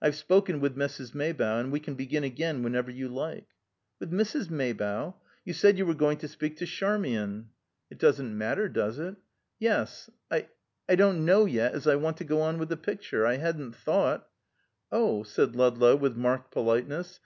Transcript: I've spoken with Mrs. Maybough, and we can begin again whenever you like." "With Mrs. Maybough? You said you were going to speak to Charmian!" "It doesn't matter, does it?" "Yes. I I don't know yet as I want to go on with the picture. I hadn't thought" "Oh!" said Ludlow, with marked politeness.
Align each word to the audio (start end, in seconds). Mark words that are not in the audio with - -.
I've 0.00 0.14
spoken 0.14 0.60
with 0.60 0.74
Mrs. 0.74 1.14
Maybough, 1.14 1.58
and 1.60 1.70
we 1.70 1.80
can 1.80 1.96
begin 1.96 2.24
again 2.24 2.62
whenever 2.62 2.90
you 2.90 3.10
like." 3.10 3.48
"With 4.00 4.10
Mrs. 4.10 4.48
Maybough? 4.48 5.16
You 5.44 5.52
said 5.52 5.76
you 5.76 5.84
were 5.84 5.92
going 5.92 6.16
to 6.16 6.28
speak 6.28 6.56
to 6.56 6.64
Charmian!" 6.66 7.50
"It 7.90 7.98
doesn't 7.98 8.38
matter, 8.38 8.70
does 8.70 8.98
it?" 8.98 9.16
"Yes. 9.58 10.08
I 10.30 10.48
I 10.88 10.94
don't 10.96 11.26
know 11.26 11.44
yet 11.44 11.74
as 11.74 11.86
I 11.86 11.96
want 11.96 12.16
to 12.16 12.24
go 12.24 12.40
on 12.40 12.56
with 12.56 12.70
the 12.70 12.78
picture. 12.78 13.26
I 13.26 13.36
hadn't 13.36 13.74
thought" 13.76 14.26
"Oh!" 14.90 15.22
said 15.24 15.54
Ludlow, 15.54 15.96
with 15.96 16.16
marked 16.16 16.52
politeness. 16.52 17.14